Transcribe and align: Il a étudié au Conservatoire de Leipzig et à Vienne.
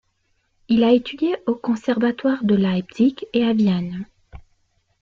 Il 0.67 0.83
a 0.83 0.93
étudié 0.93 1.35
au 1.45 1.53
Conservatoire 1.53 2.43
de 2.43 2.55
Leipzig 2.55 3.17
et 3.33 3.43
à 3.45 3.53
Vienne. 3.53 4.07